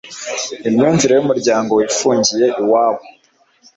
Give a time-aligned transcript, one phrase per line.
[0.67, 3.03] imyumvire y'umuryango wifungiye iwawo